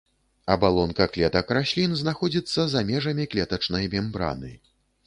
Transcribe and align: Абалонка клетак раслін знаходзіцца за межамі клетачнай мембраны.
Абалонка 0.53 1.05
клетак 1.17 1.53
раслін 1.57 1.93
знаходзіцца 2.01 2.67
за 2.73 2.85
межамі 2.89 3.31
клетачнай 3.37 3.85
мембраны. 3.95 4.51